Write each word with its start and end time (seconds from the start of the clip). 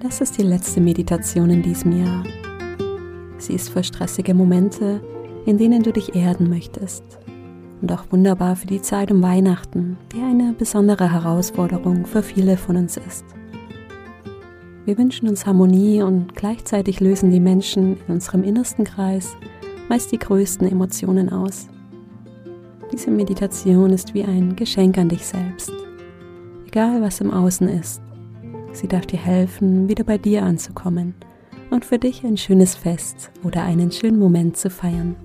Das 0.00 0.20
ist 0.20 0.38
die 0.38 0.42
letzte 0.42 0.80
Meditation 0.80 1.50
in 1.50 1.60
diesem 1.60 1.90
Jahr. 1.90 2.22
Sie 3.38 3.54
ist 3.54 3.70
für 3.70 3.82
stressige 3.82 4.32
Momente, 4.32 5.00
in 5.44 5.58
denen 5.58 5.82
du 5.82 5.92
dich 5.92 6.14
erden 6.14 6.48
möchtest. 6.48 7.02
Und 7.82 7.90
auch 7.90 8.04
wunderbar 8.10 8.54
für 8.54 8.68
die 8.68 8.80
Zeit 8.80 9.10
um 9.10 9.22
Weihnachten, 9.22 9.98
die 10.12 10.22
eine 10.22 10.52
besondere 10.52 11.12
Herausforderung 11.12 12.06
für 12.06 12.22
viele 12.22 12.56
von 12.56 12.76
uns 12.76 12.96
ist. 12.96 13.24
Wir 14.84 14.96
wünschen 14.96 15.28
uns 15.28 15.46
Harmonie 15.46 16.00
und 16.02 16.32
gleichzeitig 16.36 17.00
lösen 17.00 17.32
die 17.32 17.40
Menschen 17.40 17.96
in 18.06 18.14
unserem 18.14 18.44
innersten 18.44 18.84
Kreis 18.84 19.36
meist 19.88 20.12
die 20.12 20.18
größten 20.18 20.70
Emotionen 20.70 21.28
aus. 21.32 21.66
Diese 22.92 23.10
Meditation 23.10 23.90
ist 23.90 24.14
wie 24.14 24.22
ein 24.22 24.54
Geschenk 24.54 24.96
an 24.96 25.08
dich 25.08 25.26
selbst. 25.26 25.72
Egal 26.66 27.02
was 27.02 27.20
im 27.20 27.32
Außen 27.32 27.68
ist, 27.68 28.00
Sie 28.72 28.88
darf 28.88 29.06
dir 29.06 29.18
helfen, 29.18 29.88
wieder 29.88 30.04
bei 30.04 30.18
dir 30.18 30.42
anzukommen 30.42 31.14
und 31.70 31.84
für 31.84 31.98
dich 31.98 32.24
ein 32.24 32.36
schönes 32.36 32.74
Fest 32.74 33.30
oder 33.44 33.62
einen 33.62 33.90
schönen 33.90 34.18
Moment 34.18 34.56
zu 34.56 34.70
feiern. 34.70 35.16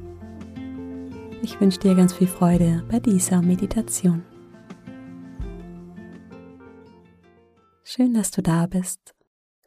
Ich 1.42 1.60
wünsche 1.60 1.80
dir 1.80 1.96
ganz 1.96 2.14
viel 2.14 2.28
Freude 2.28 2.84
bei 2.90 3.00
dieser 3.00 3.42
Meditation. 3.42 4.24
Schön, 7.84 8.14
dass 8.14 8.32
du 8.32 8.42
da 8.42 8.66
bist. 8.66 9.14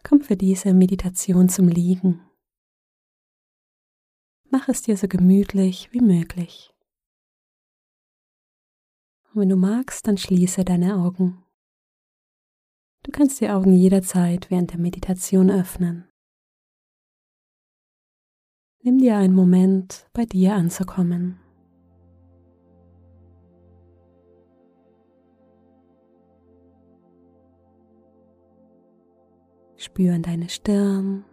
Komm 0.02 0.20
für 0.20 0.36
diese 0.36 0.72
Meditation 0.72 1.48
zum 1.48 1.68
Liegen. 1.68 2.22
Mach 4.50 4.68
es 4.68 4.82
dir 4.82 4.96
so 4.96 5.06
gemütlich 5.06 5.90
wie 5.92 6.00
möglich. 6.00 6.72
Und 9.32 9.42
wenn 9.42 9.48
du 9.48 9.56
magst, 9.56 10.06
dann 10.06 10.16
schließe 10.16 10.64
deine 10.64 10.96
Augen. 10.96 11.45
Du 13.06 13.12
kannst 13.12 13.40
die 13.40 13.48
Augen 13.48 13.72
jederzeit 13.72 14.50
während 14.50 14.72
der 14.72 14.80
Meditation 14.80 15.48
öffnen. 15.48 16.08
Nimm 18.82 18.98
dir 18.98 19.16
einen 19.16 19.32
Moment, 19.32 20.08
bei 20.12 20.24
dir 20.24 20.56
anzukommen. 20.56 21.38
Spüren 29.76 30.22
deine 30.22 30.48
Stirn. 30.48 31.24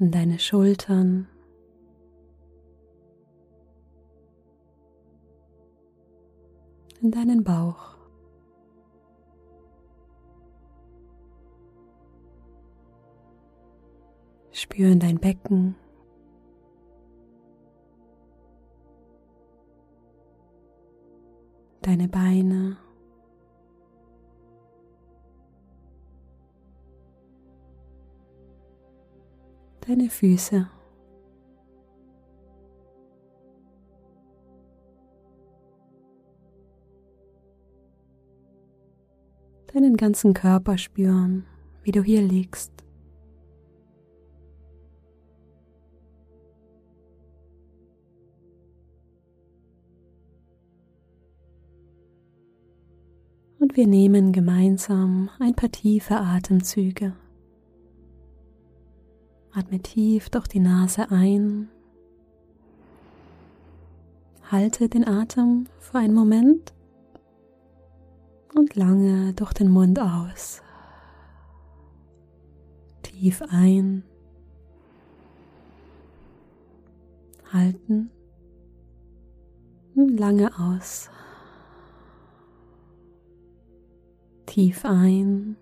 Deine 0.00 0.40
Schultern. 0.40 1.28
In 7.02 7.10
deinen 7.10 7.44
Bauch. 7.44 7.96
Spüren 14.52 15.00
dein 15.00 15.18
Becken. 15.18 15.76
Deine 21.82 22.08
Beine. 22.08 22.76
Deine 29.86 30.10
Füße. 30.10 30.68
Deinen 39.80 39.96
ganzen 39.96 40.34
Körper 40.34 40.78
spüren, 40.78 41.46
wie 41.82 41.92
du 41.92 42.02
hier 42.02 42.22
liegst. 42.22 42.72
Und 53.58 53.76
wir 53.76 53.86
nehmen 53.86 54.32
gemeinsam 54.32 55.30
ein 55.38 55.54
paar 55.54 55.70
tiefe 55.70 56.16
Atemzüge. 56.16 57.14
Atme 59.52 59.80
tief 59.80 60.30
durch 60.30 60.46
die 60.46 60.60
Nase 60.60 61.10
ein. 61.10 61.68
Halte 64.50 64.88
den 64.88 65.06
Atem 65.06 65.66
für 65.78 65.98
einen 65.98 66.14
Moment 66.14 66.72
und 68.54 68.74
lange 68.76 69.32
durch 69.34 69.52
den 69.52 69.70
Mund 69.70 69.98
aus. 69.98 70.62
Tief 73.02 73.42
ein. 73.50 74.04
Halten. 77.52 78.10
Und 79.94 80.18
lange 80.18 80.50
aus. 80.58 81.10
Tief 84.46 84.84
ein. 84.84 85.56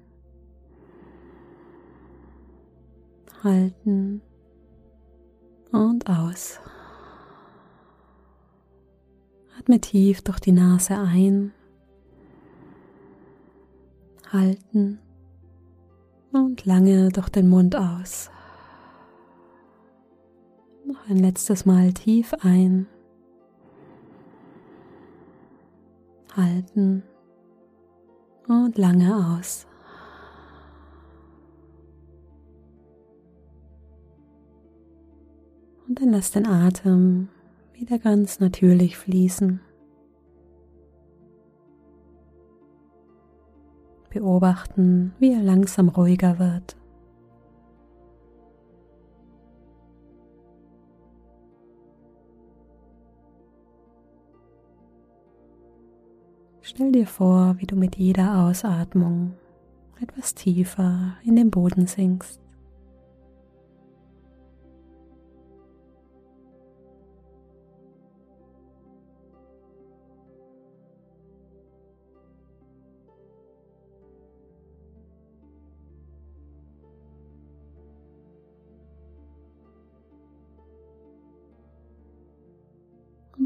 Halten. 3.43 4.23
Und 5.73 6.09
aus. 6.09 6.61
Atme 9.59 9.81
tief 9.81 10.23
durch 10.23 10.41
die 10.41 10.53
Nase 10.53 10.97
ein 10.97 11.53
halten 14.33 14.99
und 16.33 16.65
lange 16.65 17.09
durch 17.11 17.29
den 17.29 17.49
Mund 17.49 17.77
aus. 17.77 18.31
Noch 20.87 21.09
ein 21.09 21.17
letztes 21.17 21.67
Mal 21.67 21.93
tief 21.93 22.35
ein, 22.41 22.87
halten 26.35 27.03
und 28.47 28.79
lange 28.79 29.37
aus. 29.37 29.67
Und 35.87 36.01
dann 36.01 36.11
lass 36.11 36.31
den 36.31 36.47
Atem 36.47 37.29
wieder 37.73 37.99
ganz 37.99 38.41
natürlich 38.41 38.99
fließen. 38.99 39.61
Beobachten, 44.19 45.15
wie 45.19 45.33
er 45.33 45.43
langsam 45.43 45.89
ruhiger 45.89 46.39
wird. 46.39 46.77
Stell 56.61 56.93
dir 56.93 57.07
vor, 57.07 57.55
wie 57.59 57.67
du 57.67 57.77
mit 57.77 57.97
jeder 57.97 58.45
Ausatmung 58.45 59.35
etwas 60.01 60.35
tiefer 60.35 61.15
in 61.25 61.37
den 61.37 61.51
Boden 61.51 61.87
sinkst. 61.87 62.41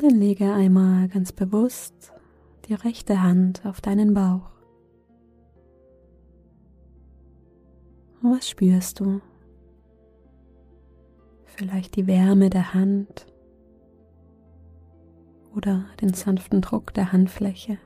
Dann 0.02 0.16
lege 0.16 0.52
einmal 0.52 1.06
ganz 1.06 1.30
bewusst 1.30 2.12
die 2.66 2.74
rechte 2.74 3.22
Hand 3.22 3.64
auf 3.64 3.80
deinen 3.80 4.14
Bauch. 4.14 4.50
Was 8.20 8.48
spürst 8.48 8.98
du? 8.98 9.20
Vielleicht 11.44 11.94
die 11.94 12.08
Wärme 12.08 12.50
der 12.50 12.74
Hand 12.74 13.28
oder 15.54 15.84
den 16.00 16.12
sanften 16.14 16.62
Druck 16.62 16.92
der 16.94 17.12
Handfläche. 17.12 17.78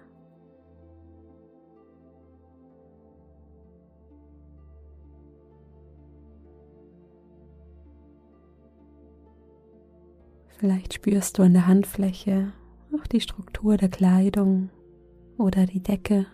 Vielleicht 10.58 10.94
spürst 10.94 11.36
du 11.36 11.42
an 11.42 11.52
der 11.52 11.66
Handfläche 11.66 12.52
auch 12.94 13.06
die 13.06 13.20
Struktur 13.20 13.76
der 13.76 13.90
Kleidung 13.90 14.70
oder 15.36 15.66
die 15.66 15.82
Decke. 15.82 16.26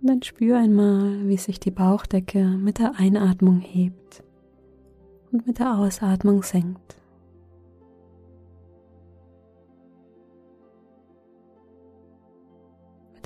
Und 0.00 0.06
dann 0.06 0.22
spür 0.22 0.58
einmal, 0.58 1.26
wie 1.26 1.38
sich 1.38 1.58
die 1.58 1.72
Bauchdecke 1.72 2.44
mit 2.44 2.78
der 2.78 2.94
Einatmung 3.00 3.58
hebt 3.60 4.22
und 5.32 5.44
mit 5.48 5.58
der 5.58 5.76
Ausatmung 5.76 6.44
senkt. 6.44 6.96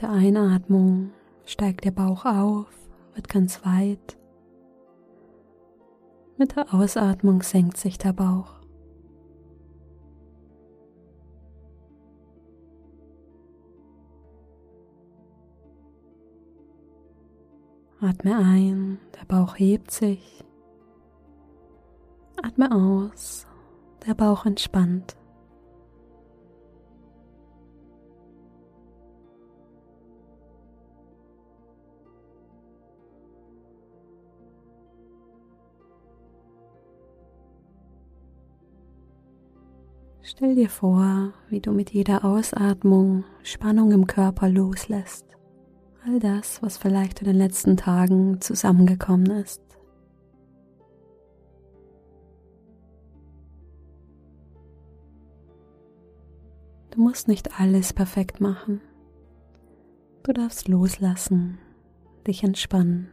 Der 0.01 0.11
Einatmung 0.11 1.11
steigt 1.45 1.85
der 1.85 1.91
Bauch 1.91 2.25
auf, 2.25 2.67
wird 3.15 3.29
ganz 3.29 3.65
weit. 3.65 4.17
Mit 6.39 6.57
der 6.57 6.73
Ausatmung 6.73 7.43
senkt 7.43 7.77
sich 7.77 7.99
der 7.99 8.15
Bauch. 8.15 8.55
Atme 18.01 18.39
ein, 18.39 18.99
der 19.21 19.27
Bauch 19.27 19.57
hebt 19.57 19.91
sich. 19.91 20.43
Atme 22.43 22.73
aus, 22.73 23.47
der 24.07 24.15
Bauch 24.15 24.47
entspannt. 24.47 25.20
Stell 40.33 40.55
dir 40.55 40.69
vor, 40.71 41.33
wie 41.49 41.59
du 41.59 41.73
mit 41.73 41.91
jeder 41.91 42.25
Ausatmung 42.25 43.25
Spannung 43.43 43.91
im 43.91 44.07
Körper 44.07 44.49
loslässt 44.49 45.27
all 46.07 46.21
das, 46.21 46.63
was 46.63 46.79
vielleicht 46.79 47.21
in 47.21 47.27
den 47.27 47.37
letzten 47.37 47.77
Tagen 47.77 48.41
zusammengekommen 48.41 49.31
ist. 49.33 49.61
Du 56.93 57.01
musst 57.01 57.27
nicht 57.27 57.59
alles 57.61 57.93
perfekt 57.93 58.41
machen. 58.41 58.81
Du 60.23 60.33
darfst 60.33 60.69
loslassen, 60.69 61.59
dich 62.25 62.45
entspannen. 62.45 63.09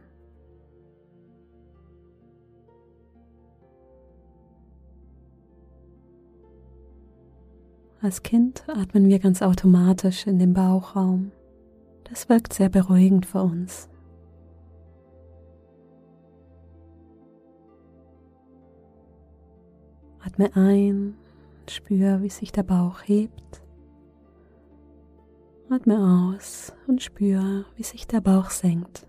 Als 8.00 8.22
Kind 8.22 8.64
atmen 8.68 9.08
wir 9.08 9.18
ganz 9.18 9.42
automatisch 9.42 10.28
in 10.28 10.38
den 10.38 10.54
Bauchraum. 10.54 11.32
Das 12.04 12.28
wirkt 12.28 12.52
sehr 12.52 12.68
beruhigend 12.68 13.26
für 13.26 13.42
uns. 13.42 13.88
Atme 20.20 20.54
ein, 20.54 21.16
spür, 21.68 22.22
wie 22.22 22.28
sich 22.28 22.52
der 22.52 22.62
Bauch 22.62 23.02
hebt. 23.02 23.62
Atme 25.68 25.98
aus 25.98 26.72
und 26.86 27.02
spür, 27.02 27.64
wie 27.74 27.82
sich 27.82 28.06
der 28.06 28.20
Bauch 28.20 28.50
senkt. 28.50 29.08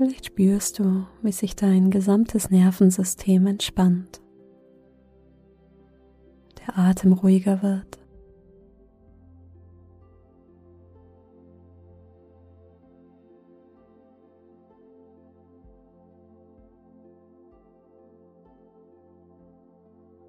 Vielleicht 0.00 0.24
spürst 0.24 0.78
du, 0.78 1.04
wie 1.20 1.30
sich 1.30 1.56
dein 1.56 1.90
gesamtes 1.90 2.48
Nervensystem 2.48 3.46
entspannt, 3.46 4.22
der 6.58 6.78
Atem 6.78 7.12
ruhiger 7.12 7.60
wird. 7.60 7.98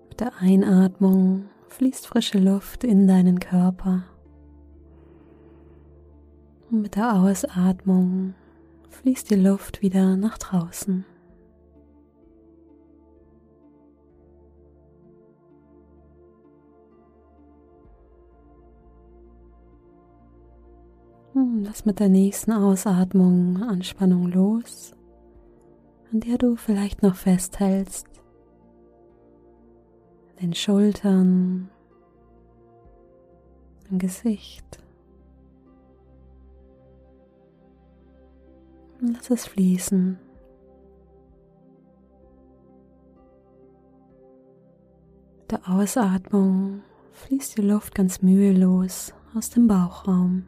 Mit 0.09 0.19
der 0.19 0.33
Einatmung 0.41 1.45
fließt 1.69 2.07
frische 2.07 2.39
Luft 2.39 2.83
in 2.83 3.07
deinen 3.07 3.39
Körper. 3.39 4.03
Und 6.69 6.81
mit 6.81 6.97
der 6.97 7.15
Ausatmung 7.15 8.33
fließt 8.91 9.31
die 9.31 9.35
Luft 9.35 9.81
wieder 9.81 10.15
nach 10.15 10.37
draußen. 10.37 11.05
Hm, 21.33 21.63
lass 21.63 21.85
mit 21.85 21.99
der 21.99 22.09
nächsten 22.09 22.51
Ausatmung 22.51 23.63
Anspannung 23.63 24.27
los, 24.27 24.93
an 26.11 26.19
der 26.19 26.37
du 26.37 26.55
vielleicht 26.55 27.01
noch 27.01 27.15
festhältst. 27.15 28.07
Den 30.41 30.53
Schultern, 30.53 31.69
im 33.91 33.99
Gesicht. 33.99 34.79
Und 39.01 39.13
lass 39.13 39.29
es 39.29 39.47
fließen. 39.47 40.19
Mit 45.39 45.51
der 45.51 45.67
Ausatmung 45.67 46.81
fließt 47.11 47.57
die 47.57 47.61
Luft 47.61 47.93
ganz 47.95 48.21
mühelos 48.21 49.13
aus 49.35 49.49
dem 49.49 49.67
Bauchraum. 49.67 50.45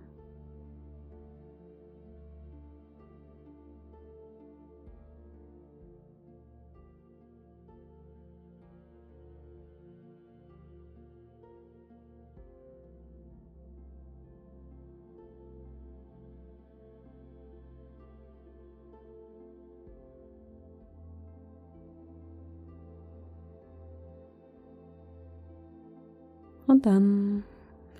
Und 26.67 26.85
dann 26.85 27.43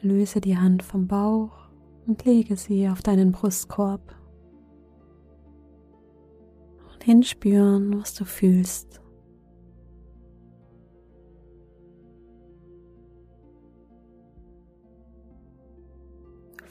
löse 0.02 0.42
die 0.42 0.58
Hand 0.58 0.84
vom 0.84 1.08
Bauch 1.08 1.52
und 2.08 2.24
lege 2.26 2.56
sie 2.56 2.90
auf 2.90 3.02
deinen 3.02 3.32
Brustkorb. 3.32 4.16
Und 6.94 7.04
hinspüren, 7.04 8.00
was 8.00 8.14
du 8.14 8.26
fühlst. 8.26 9.02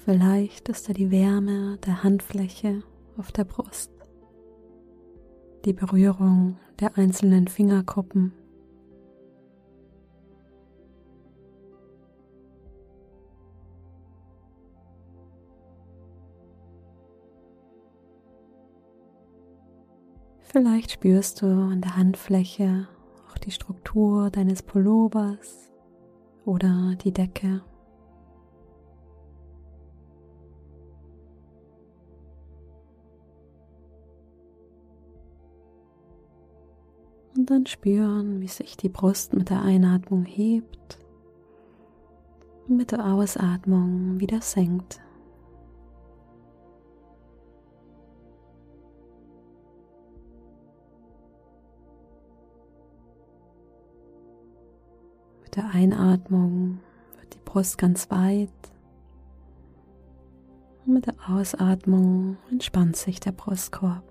Vielleicht 0.04 0.68
ist 0.68 0.88
da 0.88 0.92
die 0.92 1.12
Wärme 1.12 1.78
der 1.86 2.02
Handfläche 2.02 2.82
auf 3.16 3.30
der 3.30 3.44
Brust, 3.44 3.92
die 5.64 5.72
Berührung 5.72 6.56
der 6.80 6.98
einzelnen 6.98 7.46
Fingerkuppen 7.46 8.32
Vielleicht 20.52 20.90
spürst 20.90 21.40
du 21.40 21.46
an 21.46 21.80
der 21.80 21.96
Handfläche 21.96 22.86
auch 23.26 23.38
die 23.38 23.50
Struktur 23.50 24.28
deines 24.28 24.62
Pullovers 24.62 25.72
oder 26.44 26.94
die 27.02 27.10
Decke. 27.10 27.62
Und 37.34 37.48
dann 37.48 37.64
spüren, 37.64 38.42
wie 38.42 38.48
sich 38.48 38.76
die 38.76 38.90
Brust 38.90 39.32
mit 39.32 39.48
der 39.48 39.62
Einatmung 39.62 40.26
hebt 40.26 40.98
und 42.68 42.76
mit 42.76 42.92
der 42.92 43.06
Ausatmung 43.06 44.20
wieder 44.20 44.42
senkt. 44.42 45.00
Mit 55.54 55.64
der 55.64 55.70
Einatmung 55.74 56.80
wird 57.20 57.34
die 57.34 57.40
Brust 57.44 57.76
ganz 57.76 58.10
weit 58.10 58.48
und 60.86 60.94
mit 60.94 61.04
der 61.04 61.14
Ausatmung 61.28 62.38
entspannt 62.50 62.96
sich 62.96 63.20
der 63.20 63.32
Brustkorb. 63.32 64.02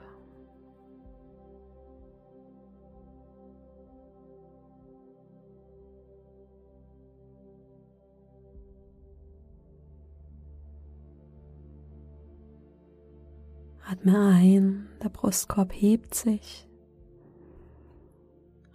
Atme 13.89 14.19
ein, 14.19 14.89
der 15.01 15.09
Brustkorb 15.09 15.73
hebt 15.73 16.13
sich. 16.13 16.67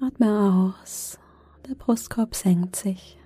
Atme 0.00 0.73
aus, 0.75 1.20
der 1.68 1.75
Brustkorb 1.75 2.35
senkt 2.35 2.76
sich. 2.76 3.18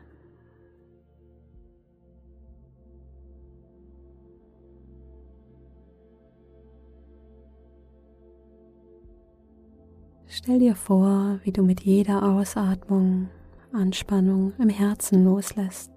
Stell 10.27 10.59
dir 10.59 10.75
vor, 10.75 11.41
wie 11.43 11.53
du 11.53 11.63
mit 11.63 11.81
jeder 11.81 12.23
Ausatmung 12.23 13.29
Anspannung 13.73 14.53
im 14.59 14.69
Herzen 14.69 15.25
loslässt. 15.25 15.93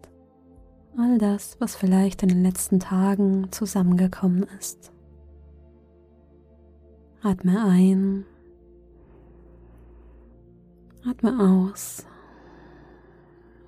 All 0.97 1.17
das, 1.17 1.55
was 1.59 1.75
vielleicht 1.75 2.21
in 2.23 2.29
den 2.29 2.43
letzten 2.43 2.79
Tagen 2.79 3.51
zusammengekommen 3.51 4.45
ist. 4.59 4.91
Atme 7.21 7.63
ein. 7.63 8.25
Atme 11.05 11.39
aus. 11.39 12.05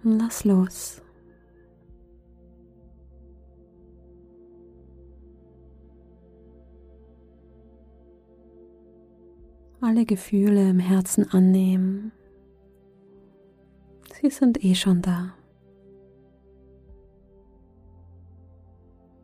Und 0.06 0.20
lass 0.20 0.46
los. 0.46 1.02
Alle 9.82 10.06
Gefühle 10.06 10.70
im 10.70 10.78
Herzen 10.78 11.28
annehmen. 11.32 12.12
Sie 14.22 14.30
sind 14.30 14.64
eh 14.64 14.76
schon 14.76 15.02
da. 15.02 15.34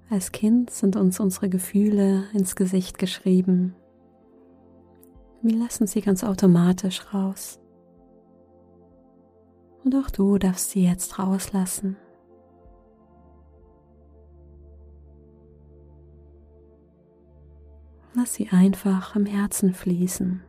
Als 0.10 0.32
Kind 0.32 0.72
sind 0.72 0.96
uns 0.96 1.20
unsere 1.20 1.48
Gefühle 1.48 2.24
ins 2.34 2.56
Gesicht 2.56 2.98
geschrieben. 2.98 3.76
Wir 5.44 5.58
lassen 5.58 5.86
sie 5.86 6.02
ganz 6.02 6.24
automatisch 6.24 7.14
raus. 7.14 7.60
Und 9.84 9.96
auch 9.96 10.10
du 10.10 10.38
darfst 10.38 10.72
sie 10.72 10.84
jetzt 10.84 11.18
rauslassen. 11.18 11.98
Lass 18.14 18.34
sie 18.34 18.50
einfach 18.50 19.16
im 19.16 19.26
Herzen 19.26 19.74
fließen. 19.74 20.44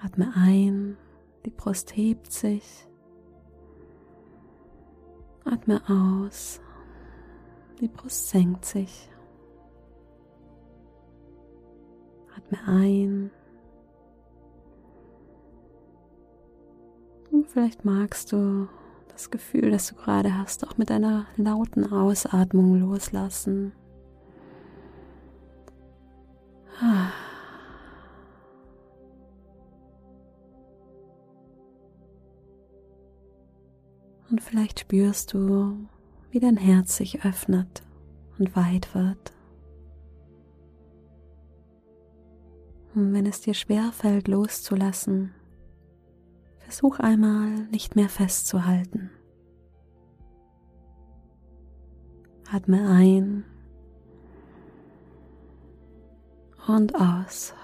Atme 0.00 0.32
ein, 0.36 0.96
die 1.44 1.50
Brust 1.50 1.96
hebt 1.96 2.30
sich. 2.30 2.86
Atme 5.44 5.82
aus, 5.88 6.60
die 7.80 7.88
Brust 7.88 8.28
senkt 8.28 8.64
sich. 8.64 9.10
Atme 12.36 12.58
ein. 12.66 13.30
Vielleicht 17.48 17.84
magst 17.84 18.32
du 18.32 18.68
das 19.08 19.30
Gefühl, 19.30 19.70
das 19.70 19.88
du 19.88 19.94
gerade 19.94 20.36
hast, 20.36 20.66
auch 20.66 20.76
mit 20.76 20.90
einer 20.90 21.26
lauten 21.36 21.90
Ausatmung 21.90 22.78
loslassen. 22.78 23.72
Und 34.30 34.42
vielleicht 34.42 34.80
spürst 34.80 35.32
du, 35.32 35.88
wie 36.30 36.40
dein 36.40 36.58
Herz 36.58 36.96
sich 36.96 37.24
öffnet 37.24 37.82
und 38.38 38.54
weit 38.54 38.94
wird. 38.94 39.32
Und 42.94 43.14
wenn 43.14 43.24
es 43.24 43.40
dir 43.40 43.54
schwer 43.54 43.92
fällt, 43.92 44.28
loszulassen, 44.28 45.34
versuch 46.66 46.98
einmal 46.98 47.48
nicht 47.70 47.94
mehr 47.94 48.08
festzuhalten. 48.08 49.10
Atme 52.52 52.88
ein 52.88 53.44
und 56.66 56.94
aus. 56.96 57.54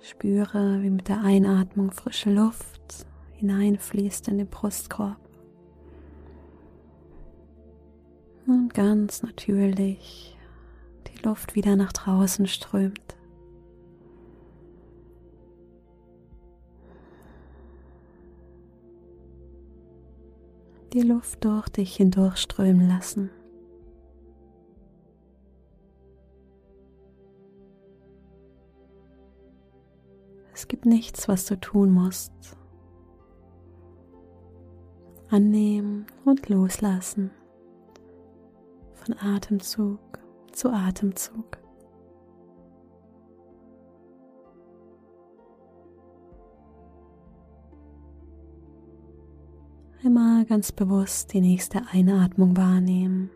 Spüre, 0.00 0.80
wie 0.82 0.90
mit 0.90 1.08
der 1.08 1.20
Einatmung 1.20 1.90
frische 1.90 2.32
Luft 2.32 3.06
hineinfließt 3.32 4.28
in 4.28 4.38
den 4.38 4.48
Brustkorb. 4.48 5.18
und 8.48 8.72
ganz 8.72 9.22
natürlich 9.22 10.37
Luft 11.22 11.54
wieder 11.54 11.76
nach 11.76 11.92
draußen 11.92 12.46
strömt. 12.46 13.16
Die 20.92 21.02
Luft 21.02 21.44
durch 21.44 21.68
dich 21.68 21.96
hindurchströmen 21.96 22.88
lassen. 22.88 23.30
Es 30.54 30.66
gibt 30.66 30.86
nichts, 30.86 31.28
was 31.28 31.44
du 31.44 31.60
tun 31.60 31.90
musst. 31.90 32.32
Annehmen 35.30 36.06
und 36.24 36.48
loslassen 36.48 37.30
von 38.94 39.14
Atemzug 39.18 40.17
zu 40.58 40.70
Atemzug. 40.70 41.58
Einmal 50.04 50.44
ganz 50.46 50.72
bewusst 50.72 51.32
die 51.32 51.40
nächste 51.40 51.82
Einatmung 51.92 52.56
wahrnehmen. 52.56 53.30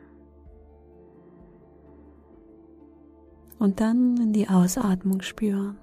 Und 3.58 3.80
dann 3.80 4.16
in 4.16 4.32
die 4.32 4.48
Ausatmung 4.48 5.22
spüren. 5.22 5.78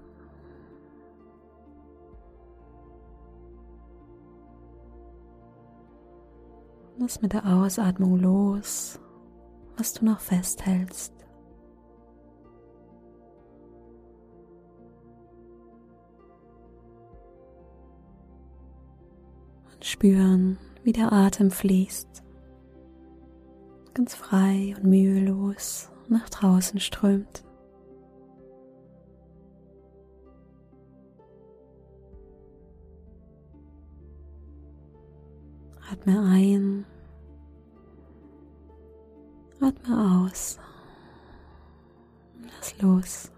Lass 6.97 7.21
mit 7.21 7.31
der 7.31 7.45
Ausatmung 7.45 8.19
los 8.19 8.99
was 9.79 9.93
du 9.93 10.05
noch 10.05 10.19
festhältst. 10.19 11.18
Spüren, 19.81 20.57
wie 20.83 20.91
der 20.91 21.11
Atem 21.13 21.51
fließt, 21.51 22.23
ganz 23.93 24.15
frei 24.15 24.75
und 24.77 24.89
mühelos 24.89 25.89
nach 26.07 26.29
draußen 26.29 26.79
strömt. 26.79 27.43
Atme 35.91 36.19
ein 36.21 36.85
Atme 39.61 40.23
aus. 40.25 40.57
Lass 42.41 42.81
los. 42.81 43.31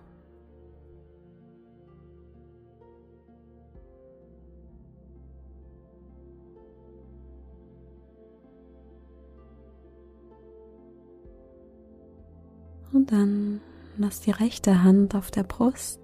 Und 12.93 13.11
dann 13.11 13.61
lass 13.97 14.21
die 14.21 14.31
rechte 14.31 14.83
Hand 14.83 15.15
auf 15.15 15.31
der 15.31 15.43
Brust 15.43 16.01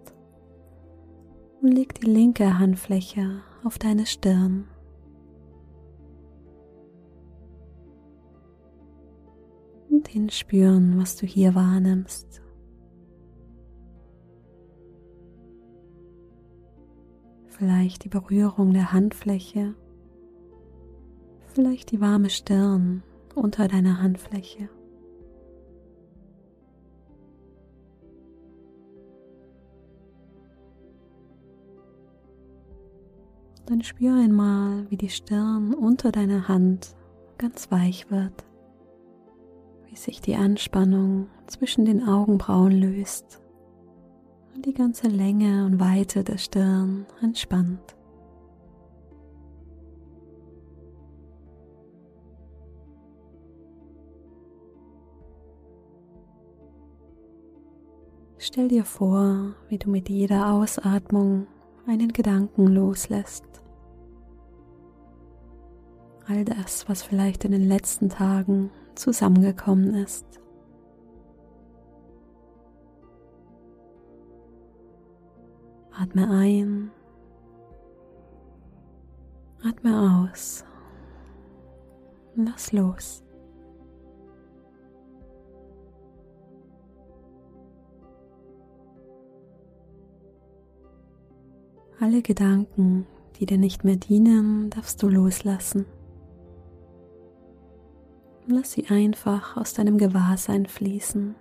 und 1.62 1.72
leg 1.72 1.96
die 1.96 2.06
linke 2.06 2.60
Handfläche 2.60 3.42
auf 3.64 3.78
deine 3.78 4.06
Stirn. 4.06 4.68
Und 9.90 10.08
hinspüren, 10.08 11.00
was 11.00 11.16
du 11.16 11.26
hier 11.26 11.56
wahrnimmst. 11.56 12.42
Vielleicht 17.48 18.04
die 18.04 18.10
Berührung 18.10 18.72
der 18.72 18.94
Handfläche, 18.94 19.74
vielleicht 21.48 21.92
die 21.92 22.00
warme 22.00 22.30
Stirn 22.30 23.02
unter 23.34 23.68
deiner 23.68 24.00
Handfläche. 24.00 24.70
Dann 33.68 33.82
spür 33.84 34.16
einmal, 34.16 34.90
wie 34.90 34.96
die 34.96 35.10
Stirn 35.10 35.74
unter 35.74 36.14
deiner 36.14 36.48
Hand 36.48 36.96
ganz 37.38 37.70
weich 37.70 38.10
wird, 38.10 38.46
wie 39.88 39.96
sich 39.98 40.22
die 40.22 40.38
Anspannung 40.38 41.28
zwischen 41.48 41.84
den 41.84 42.08
Augenbrauen 42.08 42.72
löst 42.72 43.42
und 44.56 44.66
die 44.66 44.74
ganze 44.74 45.10
Länge 45.10 45.66
und 45.66 45.82
Weite 45.82 46.24
der 46.24 46.38
Stirn 46.38 47.06
entspannt. 47.22 47.98
Stell 58.38 58.70
dir 58.70 58.86
vor, 58.86 59.56
wie 59.68 59.78
du 59.78 59.90
mit 59.90 60.08
jeder 60.08 60.54
Ausatmung 60.54 61.48
einen 61.86 62.14
Gedanken 62.14 62.68
loslässt. 62.68 63.57
All 66.30 66.44
das, 66.44 66.90
was 66.90 67.04
vielleicht 67.04 67.46
in 67.46 67.54
den 67.54 67.64
letzten 67.64 68.10
Tagen 68.10 68.70
zusammengekommen 68.96 69.94
ist. 69.96 70.26
Atme 75.92 76.30
ein, 76.30 76.92
atme 79.64 80.28
aus, 80.30 80.66
lass 82.36 82.72
los. 82.74 83.24
Alle 92.00 92.22
Gedanken, 92.22 93.08
die 93.40 93.48
dir 93.48 93.58
nicht 93.58 93.84
mehr 93.84 93.96
dienen, 93.96 94.70
darfst 94.70 95.02
du 95.02 95.10
loslassen. 95.10 95.86
Lass 98.50 98.72
sie 98.72 98.88
einfach 98.88 99.58
aus 99.58 99.74
deinem 99.74 99.98
Gewahrsein 99.98 100.68
fließen. 100.68 101.36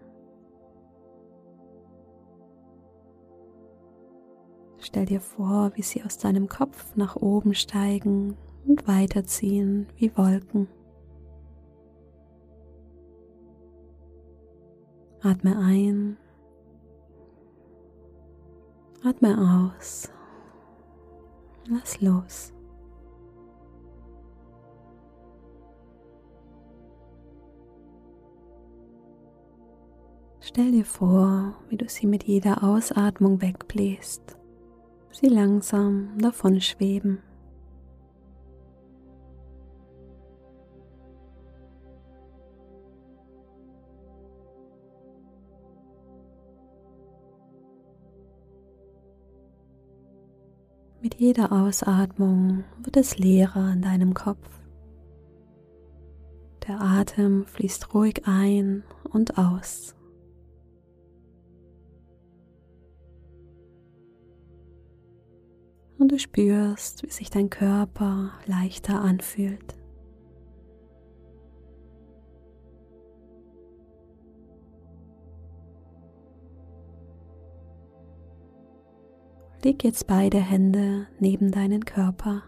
Stell 4.79 5.07
dir 5.07 5.21
vor, 5.21 5.71
wie 5.75 5.83
sie 5.83 6.03
aus 6.03 6.19
deinem 6.19 6.49
Kopf 6.49 6.97
nach 6.97 7.15
oben 7.15 7.55
steigen 7.55 8.37
und 8.67 8.89
weiterziehen 8.89 9.87
wie 9.97 10.17
Wolken. 10.17 10.67
Atme 15.23 15.57
ein, 15.59 16.17
atme 19.05 19.71
aus. 19.71 20.11
Lass 21.69 22.01
los. 22.01 22.56
Stell 30.57 30.73
dir 30.73 30.87
vor, 30.87 31.53
wie 31.69 31.77
du 31.77 31.87
sie 31.87 32.07
mit 32.07 32.25
jeder 32.25 32.65
Ausatmung 32.65 33.43
wegbläst, 33.43 34.39
sie 35.11 35.27
langsam 35.27 36.17
davon 36.17 36.63
schweben. 36.63 37.19
Mit 51.03 51.17
jeder 51.17 51.53
Ausatmung 51.53 52.65
wird 52.83 52.97
es 52.97 53.19
leerer 53.19 53.75
in 53.75 53.83
deinem 53.83 54.15
Kopf. 54.15 54.49
Der 56.67 56.81
Atem 56.81 57.45
fließt 57.45 57.93
ruhig 57.93 58.23
ein 58.25 58.85
und 59.13 59.37
aus. 59.37 59.96
Und 66.07 66.13
du 66.13 66.21
spürst, 66.21 67.03
wie 67.03 67.11
sich 67.11 67.31
dein 67.31 67.51
Körper 67.51 68.31
leichter 68.47 69.01
anfühlt. 69.01 69.77
Leg 79.65 79.83
jetzt 79.83 80.07
beide 80.07 80.39
Hände 80.39 81.09
neben 81.19 81.51
deinen 81.51 81.85
Körper. 81.85 82.45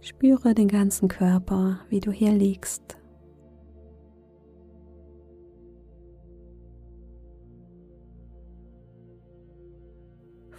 Spüre 0.00 0.54
den 0.54 0.68
ganzen 0.68 1.08
Körper, 1.08 1.80
wie 1.90 2.00
du 2.00 2.12
hier 2.12 2.32
liegst. 2.32 2.96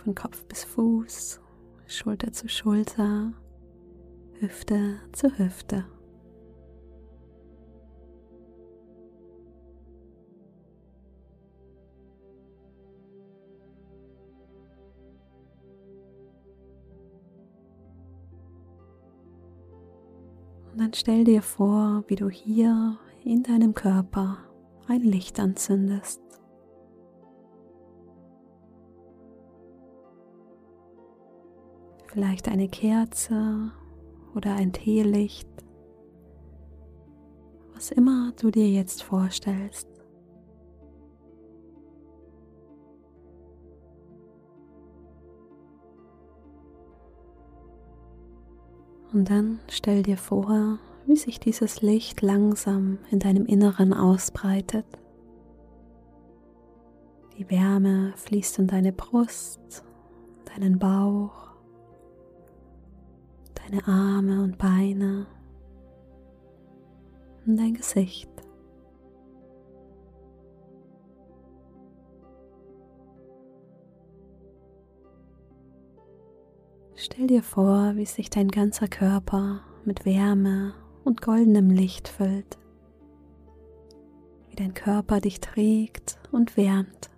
Von 0.03 0.13
Kopf 0.13 0.45
bis 0.45 0.65
Fuß, 0.65 1.39
Schulter 1.87 2.31
zu 2.31 2.47
Schulter, 2.47 3.33
Hüfte 4.39 4.99
zu 5.11 5.37
Hüfte. 5.37 5.85
Und 20.71 20.79
dann 20.79 20.93
stell 20.93 21.23
dir 21.23 21.43
vor, 21.43 22.03
wie 22.07 22.15
du 22.15 22.29
hier 22.29 22.97
in 23.23 23.43
deinem 23.43 23.75
Körper 23.75 24.39
ein 24.87 25.01
Licht 25.01 25.39
anzündest. 25.39 26.22
Vielleicht 32.13 32.47
eine 32.47 32.67
Kerze 32.69 33.71
oder 34.35 34.53
ein 34.53 34.71
Teelicht, 34.71 35.49
was 37.73 37.89
immer 37.89 38.33
du 38.39 38.51
dir 38.51 38.69
jetzt 38.69 39.01
vorstellst. 39.01 39.87
Und 49.11 49.31
dann 49.31 49.59
stell 49.67 50.03
dir 50.03 50.17
vor, 50.17 50.77
wie 51.07 51.15
sich 51.15 51.39
dieses 51.39 51.81
Licht 51.81 52.21
langsam 52.21 52.99
in 53.09 53.17
deinem 53.17 53.47
Inneren 53.47 53.91
ausbreitet. 53.91 54.85
Die 57.39 57.49
Wärme 57.49 58.13
fließt 58.17 58.59
in 58.59 58.67
deine 58.67 58.93
Brust, 58.93 59.83
deinen 60.45 60.77
Bauch, 60.77 61.52
deine 63.73 63.87
Arme 63.87 64.43
und 64.43 64.57
Beine 64.57 65.25
und 67.45 67.57
dein 67.57 67.73
Gesicht. 67.73 68.29
Stell 76.95 77.27
dir 77.27 77.43
vor, 77.43 77.95
wie 77.95 78.05
sich 78.05 78.29
dein 78.29 78.47
ganzer 78.47 78.87
Körper 78.87 79.61
mit 79.83 80.05
Wärme 80.05 80.73
und 81.03 81.21
goldenem 81.21 81.69
Licht 81.69 82.07
füllt, 82.07 82.57
wie 84.49 84.55
dein 84.55 84.73
Körper 84.73 85.19
dich 85.19 85.41
trägt 85.41 86.17
und 86.31 86.55
wärmt. 86.55 87.09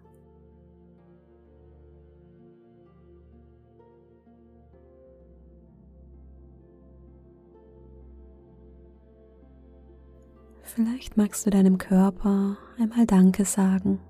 Vielleicht 10.76 11.16
magst 11.16 11.46
du 11.46 11.52
deinem 11.52 11.78
Körper 11.78 12.58
einmal 12.78 13.06
Danke 13.06 13.46
sagen, 13.46 14.02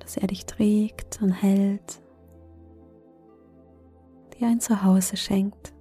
dass 0.00 0.18
er 0.18 0.26
dich 0.26 0.44
trägt 0.44 1.22
und 1.22 1.30
hält, 1.30 2.02
dir 4.38 4.48
ein 4.48 4.60
Zuhause 4.60 5.16
schenkt. 5.16 5.72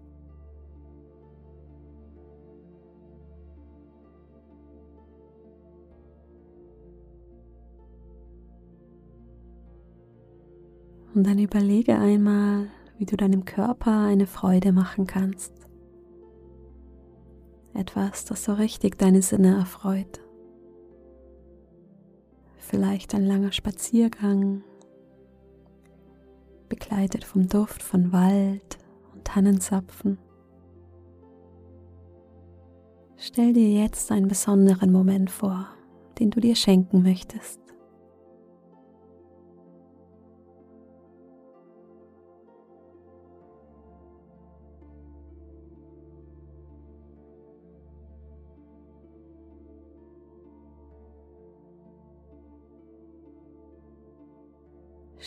Und 11.14 11.28
dann 11.28 11.38
überlege 11.38 11.96
einmal, 11.96 12.70
wie 12.98 13.06
du 13.06 13.18
deinem 13.18 13.44
Körper 13.44 14.06
eine 14.06 14.26
Freude 14.26 14.72
machen 14.72 15.06
kannst. 15.06 15.63
Etwas, 17.74 18.26
das 18.26 18.44
so 18.44 18.54
richtig 18.54 18.98
deine 18.98 19.22
Sinne 19.22 19.56
erfreut. 19.56 20.22
Vielleicht 22.58 23.14
ein 23.16 23.26
langer 23.26 23.52
Spaziergang, 23.52 24.64
begleitet 26.70 27.24
vom 27.24 27.48
Duft 27.48 27.82
von 27.84 28.12
Wald 28.12 28.78
und 29.14 29.26
Tannenzapfen. 29.26 30.18
Stell 33.18 33.54
dir 33.54 33.70
jetzt 33.70 34.12
einen 34.12 34.28
besonderen 34.28 34.92
Moment 34.92 35.32
vor, 35.32 35.68
den 36.20 36.30
du 36.30 36.40
dir 36.40 36.56
schenken 36.56 37.04
möchtest. 37.04 37.63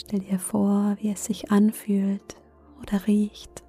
Stell 0.06 0.20
dir 0.20 0.38
vor, 0.38 0.96
wie 1.00 1.10
es 1.10 1.24
sich 1.24 1.50
anfühlt 1.50 2.36
oder 2.80 3.08
riecht. 3.08 3.64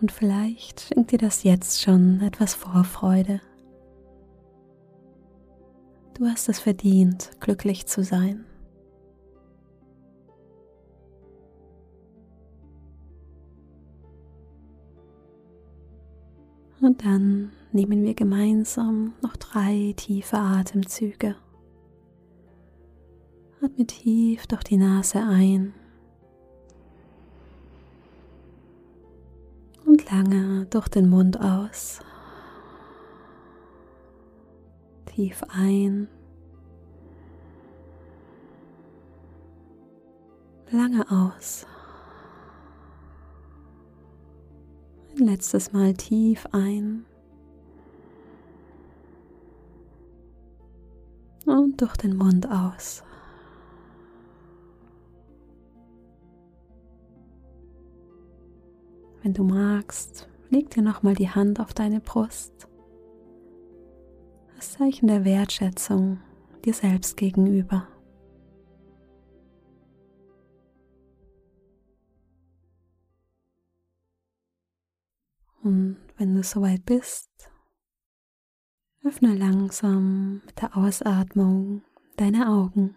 Und 0.00 0.12
vielleicht 0.12 0.82
schenkt 0.82 1.10
dir 1.10 1.18
das 1.18 1.42
jetzt 1.42 1.82
schon 1.82 2.20
etwas 2.20 2.54
Vorfreude. 2.54 3.40
Du 6.24 6.30
hast 6.30 6.48
es 6.48 6.58
verdient, 6.58 7.32
glücklich 7.38 7.84
zu 7.84 8.02
sein. 8.02 8.46
Und 16.80 17.04
dann 17.04 17.52
nehmen 17.72 18.04
wir 18.04 18.14
gemeinsam 18.14 19.12
noch 19.20 19.36
drei 19.36 19.92
tiefe 19.98 20.38
Atemzüge. 20.38 21.36
Atme 23.60 23.84
tief 23.84 24.46
durch 24.46 24.64
die 24.64 24.78
Nase 24.78 25.18
ein 25.18 25.74
und 29.84 30.10
lange 30.10 30.64
durch 30.70 30.88
den 30.88 31.10
Mund 31.10 31.38
aus 31.38 32.00
tief 35.14 35.44
ein, 35.48 36.08
lange 40.70 41.08
aus. 41.08 41.66
Ein 45.12 45.26
letztes 45.26 45.72
Mal 45.72 45.94
tief 45.94 46.48
ein 46.50 47.04
und 51.46 51.80
durch 51.80 51.96
den 51.96 52.16
Mund 52.16 52.50
aus. 52.50 53.04
Wenn 59.22 59.32
du 59.32 59.44
magst, 59.44 60.28
leg 60.50 60.70
dir 60.70 60.82
nochmal 60.82 61.14
die 61.14 61.30
Hand 61.30 61.60
auf 61.60 61.72
deine 61.72 62.00
Brust 62.00 62.66
Zeichen 64.72 65.06
der 65.06 65.24
Wertschätzung 65.24 66.20
dir 66.64 66.74
selbst 66.74 67.16
gegenüber. 67.16 67.88
Und 75.62 75.96
wenn 76.16 76.34
du 76.34 76.42
soweit 76.42 76.84
bist, 76.84 77.30
öffne 79.02 79.34
langsam 79.34 80.42
mit 80.46 80.60
der 80.60 80.76
Ausatmung 80.76 81.82
deine 82.16 82.48
Augen. 82.48 82.96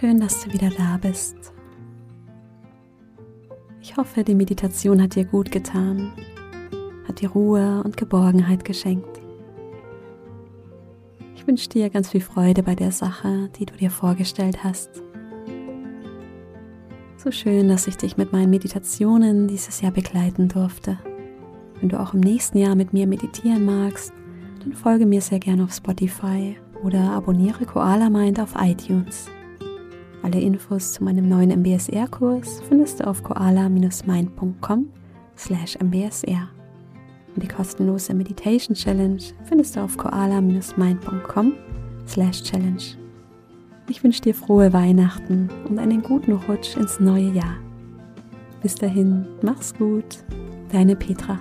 Schön, 0.00 0.18
dass 0.18 0.42
du 0.42 0.50
wieder 0.54 0.70
da 0.70 0.96
bist. 0.96 1.52
Ich 3.82 3.98
hoffe, 3.98 4.24
die 4.24 4.34
Meditation 4.34 5.02
hat 5.02 5.14
dir 5.14 5.26
gut 5.26 5.52
getan, 5.52 6.12
hat 7.06 7.20
dir 7.20 7.28
Ruhe 7.28 7.82
und 7.84 7.98
Geborgenheit 7.98 8.64
geschenkt. 8.64 9.20
Ich 11.34 11.46
wünsche 11.46 11.68
dir 11.68 11.90
ganz 11.90 12.08
viel 12.08 12.22
Freude 12.22 12.62
bei 12.62 12.74
der 12.74 12.92
Sache, 12.92 13.50
die 13.58 13.66
du 13.66 13.76
dir 13.76 13.90
vorgestellt 13.90 14.64
hast. 14.64 15.02
So 17.18 17.30
schön, 17.30 17.68
dass 17.68 17.86
ich 17.86 17.98
dich 17.98 18.16
mit 18.16 18.32
meinen 18.32 18.48
Meditationen 18.48 19.48
dieses 19.48 19.82
Jahr 19.82 19.92
begleiten 19.92 20.48
durfte. 20.48 20.98
Wenn 21.78 21.90
du 21.90 22.00
auch 22.00 22.14
im 22.14 22.20
nächsten 22.20 22.56
Jahr 22.56 22.74
mit 22.74 22.94
mir 22.94 23.06
meditieren 23.06 23.66
magst, 23.66 24.14
dann 24.60 24.72
folge 24.72 25.04
mir 25.04 25.20
sehr 25.20 25.40
gerne 25.40 25.64
auf 25.64 25.74
Spotify 25.74 26.56
oder 26.82 27.10
abonniere 27.10 27.66
Koala 27.66 28.08
Mind 28.08 28.40
auf 28.40 28.54
iTunes. 28.58 29.28
Alle 30.22 30.40
Infos 30.40 30.92
zu 30.92 31.04
meinem 31.04 31.28
neuen 31.28 31.50
MBSR-Kurs 31.50 32.62
findest 32.68 33.00
du 33.00 33.06
auf 33.06 33.22
koala-mind.com 33.22 34.86
slash 35.36 35.76
mbsr. 35.76 36.48
Und 37.34 37.42
die 37.42 37.48
kostenlose 37.48 38.12
Meditation 38.12 38.74
Challenge 38.74 39.22
findest 39.44 39.76
du 39.76 39.80
auf 39.80 39.96
koala-mind.com 39.96 41.54
slash 42.06 42.42
challenge. 42.42 42.96
Ich 43.88 44.04
wünsche 44.04 44.22
dir 44.22 44.34
frohe 44.34 44.72
Weihnachten 44.72 45.48
und 45.68 45.78
einen 45.78 46.02
guten 46.02 46.32
Rutsch 46.32 46.76
ins 46.76 47.00
neue 47.00 47.30
Jahr. 47.32 47.56
Bis 48.62 48.74
dahin, 48.74 49.26
mach's 49.42 49.74
gut, 49.74 50.24
deine 50.70 50.94
Petra. 50.96 51.40